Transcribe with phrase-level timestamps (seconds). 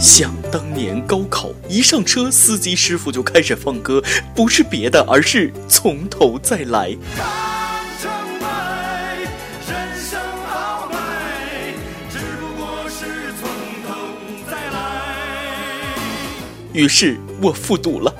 [0.00, 4.02] 想当年高考，一上车，司机师傅就开始放歌，
[4.34, 6.88] 不是别的，而是从头再来。
[6.88, 6.98] 人
[9.98, 10.18] 生
[10.50, 11.02] 傲慢，
[12.10, 13.04] 只不过是
[13.42, 13.50] 从
[13.86, 13.92] 头
[14.50, 15.84] 再来
[16.72, 18.14] 于是我复读了。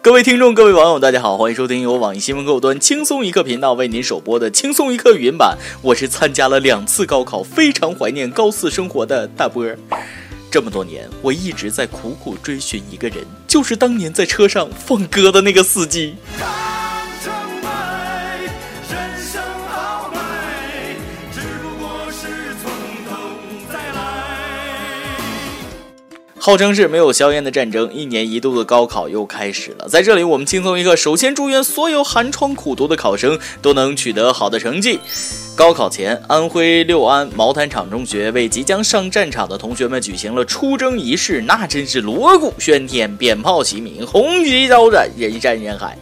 [0.00, 5.58] 各位听众，各位网友，大家好，欢迎收听由网易新闻客户端轻松一刻频道为您首播的轻松一刻语音版。
[5.82, 9.66] 我是参加了两次高考，非常怀念高四生活的大波。
[10.56, 16.14] 这么多年，我一直在苦苦追寻一个人，就是当年在车上放歌的那个司机。
[26.38, 29.86] 号称是没有硝烟的战争，一年一度的高考又开始了。
[29.86, 35.00] 在这里，我们轻松一刻，首先祝愿所有寒窗苦读的考生都能取得好的成绩。
[35.56, 45.96] 高考前，安徽六安毛坦厂中学为即将上战场的同学们举行了出征仪式，那真是锣鼓喧天，鞭炮齐鸣，红旗招展，人山人海。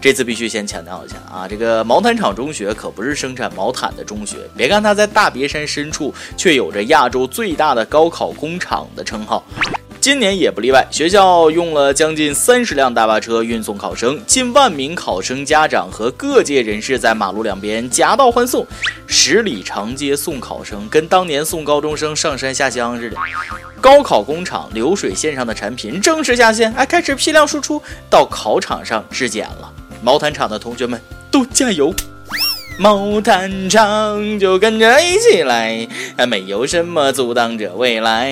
[0.00, 4.38] 这次必须先强调一下啊，这个毛坦厂中学可不是生产毛毯的中学。
[4.56, 9.44] 别看它在大别山深处，却有着亚洲最大的高考工厂的称号。
[10.06, 18.64] 今年也不例外，学校用了将近三十辆大巴车运送考生，近万名考生家长和各界人士在马路两边夹道欢送，
[19.08, 23.16] 十里长街送考生，跟当年送高中生上山下乡似的。
[23.80, 29.72] 高考工厂流水线上的产品正式下线，哎，开始批量输出到考场上质检了。
[30.04, 31.00] 毛毯厂的同学们
[31.32, 31.92] 都加油！
[32.78, 35.88] 毛毯厂就跟着一起来，
[36.28, 38.30] 没有什么阻挡着未来。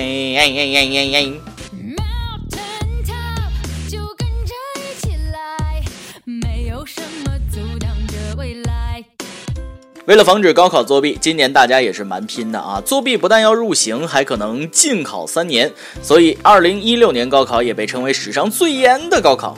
[10.05, 12.79] 为了防止高考作弊，今年大家也是蛮拼的啊！
[12.85, 15.71] 作弊不但要入刑，还可能禁考三年。
[16.03, 19.57] 所以，二零一六年高考也被称为史上最严的高考。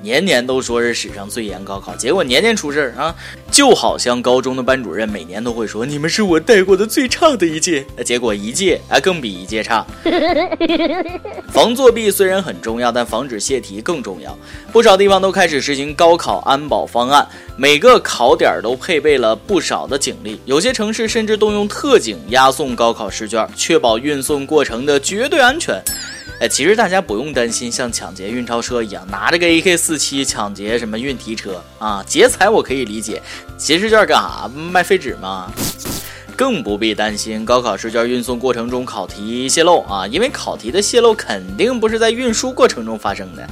[0.00, 3.14] 年年都说是史上最严高考，结果年年出事儿啊！
[3.50, 9.84] 就好像高中的班主任每年都会说：“你们是我带过的最差的一届。”结果一届啊更比一届差。
[11.50, 14.38] 防作弊虽然很重要，但防止泄题更重要。
[14.72, 25.82] 不少地方都开始实行高考安保方案，每个考点都配备了不少的警力，有些城市甚至动用特警押送高考试卷，确保运送过程的绝对安全。
[26.40, 33.20] 哎，其实大家不用担心，像抢劫运钞车一样拿着个 AK 四七抢劫什么运题车啊，劫财我可以理解，
[33.56, 34.48] 劫试卷干啥？
[34.48, 35.52] 卖废纸吗？
[36.36, 43.44] 更不必担心高考试卷运送过程中考题泄露啊，因为考题的泄露肯定不是在运输过程中发生的。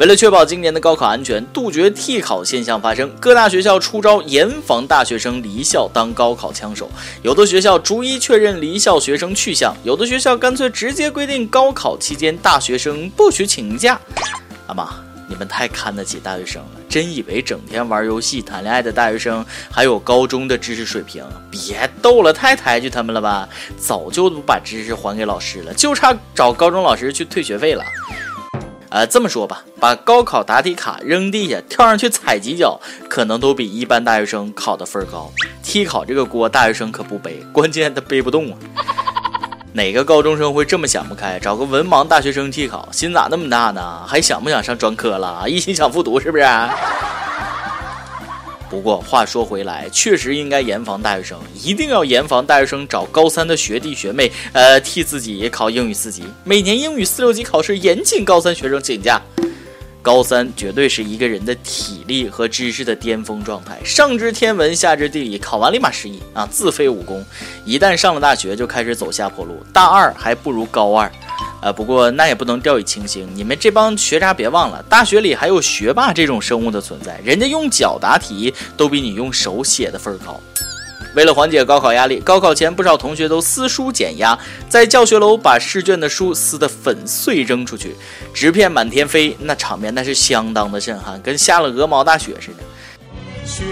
[0.00, 6.90] 为了确保今年的高考安全，杜绝替考现象发生，各大学校出招严防大学生离校当高考枪手。
[7.20, 14.00] 有的学校逐一确认离校学生去向，有的学校干脆直接规定高考期间大学生不许请假。
[14.68, 14.88] 阿妈，
[15.28, 21.22] 你们太看得起大学生了，真以为整天玩游戏谈恋爱的大学生还有高中的知识水平？
[21.50, 23.46] 别逗了，太抬举他们了吧？
[23.76, 27.84] 早就把知识还给老师了，就差找高中老师去退学费了。
[28.90, 32.78] 啊，这么说吧，把高考答题卡扔地下，跳上去踩几脚，
[33.08, 35.30] 可能都比一般大学生考的分高。
[35.62, 38.58] 替考这个锅，大学生可不背，关键他背不动啊。
[39.72, 44.04] 哪个高中生会这么想不开，找个文盲大学生替考，心咋那么大呢？
[44.04, 45.48] 还想不想上专科了？
[45.48, 46.44] 一心想复读是不是？
[48.70, 56.22] 不过话说回来，确实应该严防大学生，一定要严防大学生找高三的学弟学妹，呃，替自己考英语四级。
[56.44, 59.20] 每年英语四六级考试，严禁高三学生请假。
[60.02, 67.22] 高三绝对是一个人的体力和知识的巅峰状态，上知天文，下知地理，考完立马失忆啊，自废武功。
[67.66, 71.10] 一旦上了大学，就开始走下坡路，大二还不如高二。
[71.60, 73.28] 呃，不过那也不能掉以轻心。
[73.34, 80.40] 你们这帮学渣别忘了，大学里还有学霸这种生物的存在，人家用脚答题都比你用手写的分高。
[81.14, 84.38] 为了缓解高考压力，高考前不少同学都撕书减压，
[84.68, 87.96] 在教学楼把试卷的书撕得粉碎扔出去，
[88.32, 92.62] 纸片满天飞，那场面那是相当的震撼，跟下了鹅毛大雪似的。
[93.44, 93.64] 雪。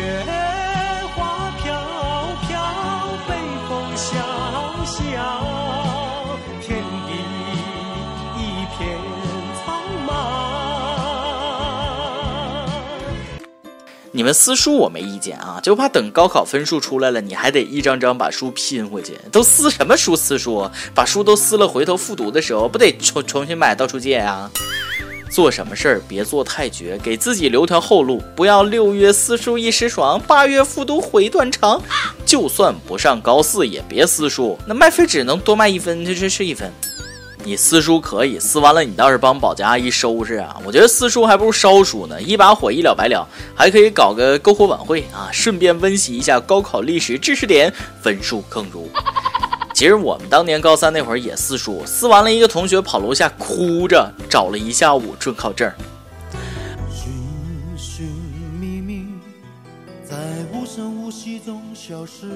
[14.12, 19.18] 你们撕书我没意见啊，就怕等高考分数出来了，你还得一张张把书拼回去。
[19.30, 20.16] 都撕什么书？
[20.16, 20.70] 撕书？
[20.94, 24.50] 把书都撕了，回头复读的时候不得重重新买，到处借啊？
[25.30, 31.80] 做什么事儿别做太绝，给自己留条后路，不要六月撕书一时爽，八月复读悔断肠。
[32.24, 36.72] 就算不上高四也别撕书，那卖废纸能多卖一分就是是一分。
[37.48, 40.54] 你撕书可以撕完了，你倒是帮保洁阿姨收拾啊！
[40.66, 47.72] 我觉得撕书还不如烧书呢，一把火一了百了，还可以搞个篝火晚会啊，顺便温习一下高考历史知识点，
[48.02, 48.90] 分数更足。
[49.72, 55.72] 其实我们当年高三那会儿也撕书，撕完了一个同学跑楼下哭着找了一下午准考证。
[56.92, 57.10] 寻
[57.78, 58.06] 寻
[58.60, 59.06] 觅觅，
[60.06, 60.16] 在
[60.52, 62.26] 无声无息中消失。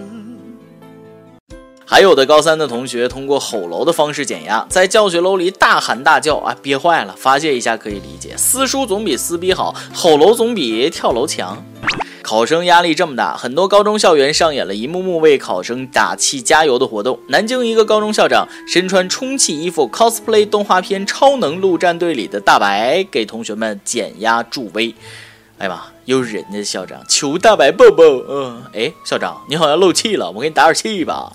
[1.93, 8.35] 还有的高三的同学通过吼楼的方式减压，在教学楼里大喊大叫啊，憋坏了，发泄一下可以理解。
[8.35, 11.62] 撕书总比撕逼好，吼楼总比跳楼强。
[12.23, 17.19] 考生压力这么大，很多高中校园上演了一幕幕为考生打气加油的活动。
[17.29, 24.94] 南京一个高中校长身穿充气衣服，cosplay 动画片《超能陆战队》里的大白，给同学们减压助威。
[25.59, 28.03] 哎呀妈，又是人家校长，求大白抱抱。
[28.31, 31.31] 嗯，哎，校长你好像漏气了，我给你打点气吧。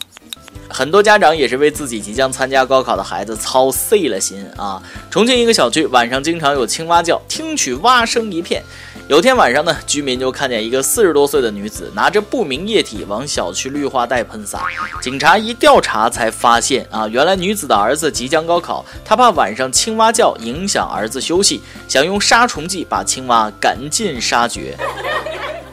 [0.69, 4.81] 很多家长也是为自己即将参加高考的孩子操碎了心啊！
[5.09, 8.61] 重庆一个小区晚上经常有青蛙叫，听取蛙声一片。
[9.07, 14.65] 有天晚上呢，居民就看见一个四十多岁的女子拿着不明液体往小区绿化带喷洒。
[15.01, 24.77] 警察一调查才发现啊，原来女子的儿子即将高考，她怕晚上青蛙叫影响儿子休息，想用杀虫剂把青蛙赶尽杀绝。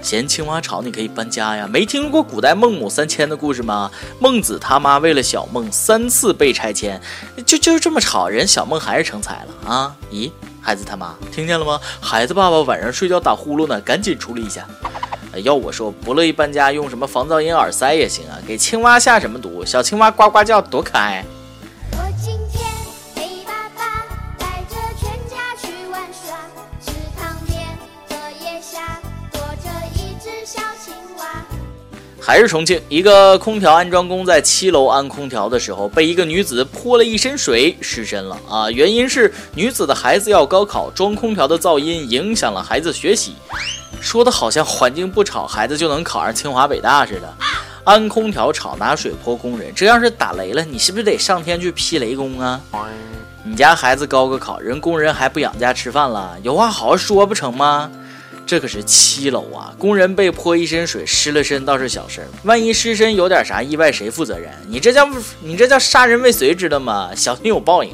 [0.05, 1.67] 嫌青蛙吵，你可以搬家呀！
[1.67, 3.91] 没听过古代孟母三迁的故事吗？
[4.21, 7.01] 孟子他妈为了小孟三次被拆迁，
[7.47, 9.97] 就就这么吵，人小孟还是成才了啊！
[10.13, 10.31] 咦，
[10.61, 11.81] 孩子他妈听见了吗？
[12.03, 14.69] 孩子爸爸晚上睡觉打呼噜呢，赶紧处理一下。
[15.43, 18.37] 要我说，不乐意搬家，用什么防噪音耳塞也行啊！
[18.47, 19.65] 给青蛙下什么毒？
[19.65, 21.25] 小青蛙呱呱叫多可爱。
[32.27, 38.71] 还是重庆一个空调安装工在七楼安空调的时候，被一个女子泼了一身水，失身了啊！
[38.71, 43.35] 原因是女子的孩子要高考，装空调的噪音影响了孩子学习。
[44.01, 47.31] 说的好像环境不吵，孩子就能考上清华北大似的。
[47.85, 52.59] 安空调吵，拿水泼工人，这要是打雷了，你是不是得上天去劈雷公啊？
[53.43, 56.35] 你家孩子高个考，人工人还不养家吃饭了？
[56.43, 57.91] 有话好好说不成吗？
[58.47, 59.75] 这可是七楼啊！
[59.79, 64.51] 工人被泼一身水，湿了身倒是小事儿，万一湿身有点啥意外，谁负责任？
[64.69, 65.09] 你这叫
[65.43, 67.11] 你这叫杀人未遂，知道吗？
[67.17, 67.91] 小心有报应。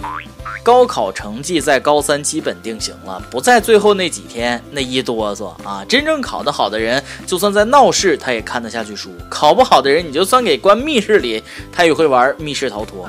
[0.62, 5.84] 高考成绩在高三基本定型了，不在最后那几天那一哆嗦啊！
[5.88, 11.42] 真正考得好的人，就算在闹市，他也看得下去书；考不好的人，你就算给关密室里，
[11.72, 13.08] 他也会玩密室逃脱。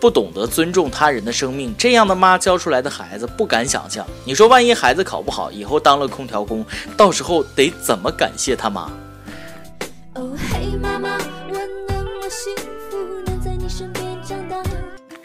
[0.00, 4.06] 不懂得尊重他人的生命，这样的妈教出来的孩子不敢想象。
[4.24, 6.64] 你说，万一孩子考不好，以后当了空调工，
[6.96, 8.90] 到时候得怎么感谢他妈？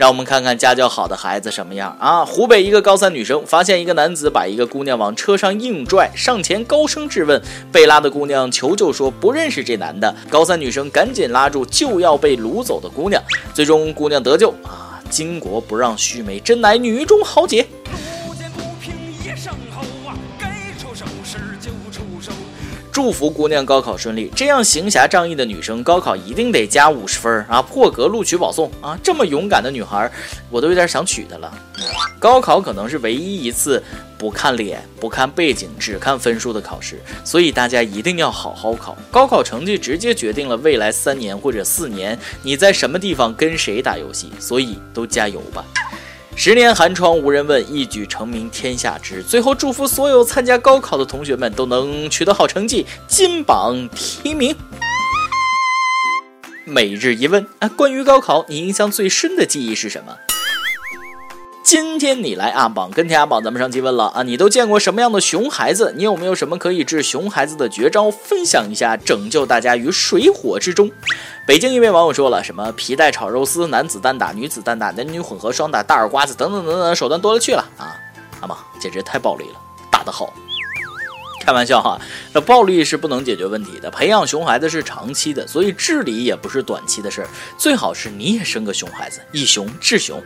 [0.04, 2.26] 让我们看看家教好的孩子什么样啊！
[2.26, 7.42] 湖北一个高三女生发现一个男子把一个姑娘往车上硬拽，上前高声质问，
[7.72, 10.14] 被拉的姑娘求救说不认识这男的。
[10.30, 13.24] 高三女生赶紧拉住就要被掳走的姑娘，
[13.54, 15.00] 最终姑娘得救啊！
[15.10, 17.66] 巾帼不让须眉，真乃女中豪杰。
[18.28, 20.46] 不见不平一声吼啊，给
[22.92, 24.32] 祝福姑娘高考顺利。
[24.36, 28.98] 这样行侠仗义的女生，高考一定得加五十分啊，破格录取保送啊！
[29.04, 30.12] 这么勇敢的女孩，
[30.52, 31.52] 我都有点想娶她了。
[32.20, 33.84] 高考可能是唯一一次
[34.18, 38.96] 不看脸、不看背景、只看分数的考试，所以大家一定要好好考。
[39.10, 45.66] 高考成绩直接决定了未来三年或者四年你在什么地方跟谁打游戏，所以都加油吧。
[46.36, 49.22] 十年寒窗无人问，一举成名天下知。
[49.24, 54.54] 最后祝福所有参加高考的同学们都能取得好成绩，金榜题名。
[56.66, 60.18] 每日一问啊，关于高考，你印象最深的记忆是什么？
[61.64, 65.94] 今天你来阿榜跟天阿榜，咱们上期问了啊，你都见过什么样的熊孩子？
[65.96, 68.12] 你有没有什么可以治熊孩子的绝招？
[68.12, 70.92] 分享一下，拯救大家于水火之中。
[71.48, 77.96] 北京一位网友说了，什么皮带炒肉丝，男子单打，女子单打，男女混合双打，大耳瓜子等等等等，手段多了去了啊！
[78.42, 79.56] 阿榜简直太暴力了，
[79.90, 80.34] 打得好。
[81.46, 82.00] 开玩笑哈，
[82.34, 87.28] 那暴力是不能解决问题的，培养熊孩子是长期的，所以治理也不是短期的事儿。
[87.58, 90.22] 最好是你也生个熊孩子，以熊治熊。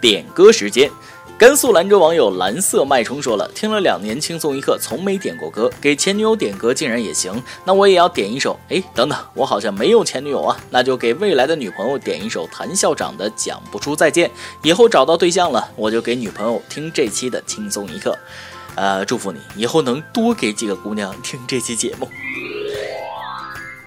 [0.00, 0.90] 点歌时间，
[1.38, 8.58] 甘肃兰州网友蓝色脉冲说了，听了两年轻松一刻，从没点过歌，给前女友点歌竟然也行，那我也要点一首。
[8.68, 14.28] 哎，等等，我好像没有前女友啊，那就给未来的女朋友点一首谭校长的《讲不出再见》，
[14.62, 18.16] 以后找到对象了，我就给女朋友听这期的轻松一刻。
[18.74, 22.08] 呃，祝福你以后能多给几个姑娘听这期节目。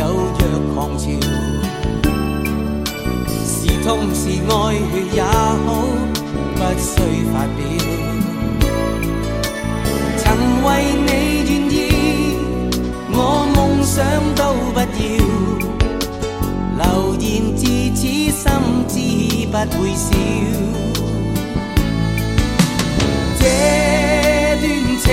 [0.00, 0.42] 有若
[0.74, 1.04] 狂潮，
[3.44, 4.52] 是痛是爱
[5.12, 5.68] 也好，
[6.56, 6.88] 不需
[7.30, 7.60] 发表。
[10.16, 10.24] 曾
[10.64, 10.68] 为
[11.04, 11.10] 你
[11.44, 11.76] 愿意，
[13.12, 13.14] 我
[13.54, 13.94] 梦想
[14.34, 14.40] 都
[14.72, 14.84] 不要。
[16.78, 16.82] 流
[17.18, 17.60] 言自
[17.94, 18.00] 此
[18.32, 18.42] 心
[18.88, 18.92] 知
[19.48, 20.08] 不会少。
[23.38, 23.42] 这
[24.62, 24.64] 段
[25.02, 25.06] 情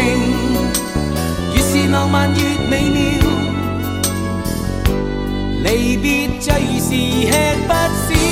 [1.54, 2.40] 越是浪漫越
[2.70, 2.98] 美妙。
[5.64, 8.27] 离别最是吃不消，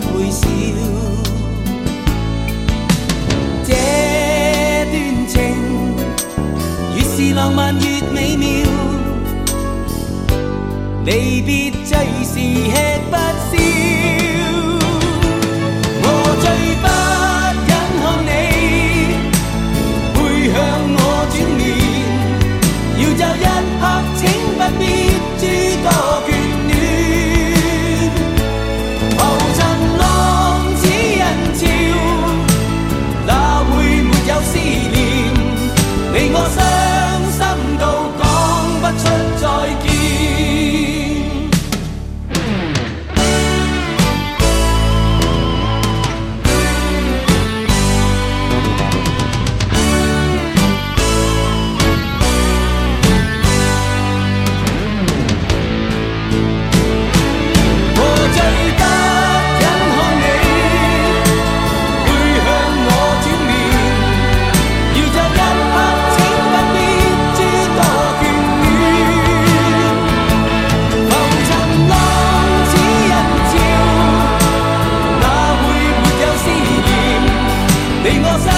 [0.00, 0.46] 会笑。
[3.64, 3.72] 这
[4.90, 5.38] 段情
[6.96, 8.48] 越是浪漫越美妙。
[11.04, 12.72] 离别最是吃
[13.10, 13.16] 不
[13.50, 13.52] 消。
[16.02, 16.04] 我
[16.42, 16.44] 最
[16.82, 16.86] 不
[17.66, 18.30] 忍看你
[20.14, 20.18] 背
[20.52, 20.56] 向
[20.92, 20.98] 我
[21.30, 21.60] 转面
[22.98, 23.44] 要走一
[78.10, 78.50] 令我伤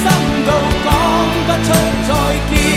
[0.00, 0.06] 心
[0.46, 0.50] 到
[0.84, 0.88] 讲
[1.46, 1.68] 不出
[2.06, 2.10] 再
[2.50, 2.75] 见。